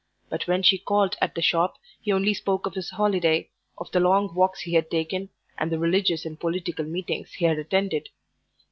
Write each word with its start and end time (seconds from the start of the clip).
But 0.29 0.47
when 0.47 0.63
she 0.63 0.79
called 0.79 1.15
at 1.21 1.35
the 1.35 1.43
shop 1.43 1.77
he 2.01 2.11
only 2.11 2.33
spoke 2.33 2.65
of 2.65 2.73
his 2.73 2.89
holiday, 2.89 3.51
of 3.77 3.91
the 3.91 3.99
long 3.99 4.33
walks 4.33 4.61
he 4.61 4.73
had 4.73 4.89
taken, 4.89 5.29
and 5.59 5.71
the 5.71 5.77
religious 5.77 6.25
and 6.25 6.39
political 6.39 6.85
meetings 6.85 7.33
he 7.33 7.45
had 7.45 7.59
attended. 7.59 8.09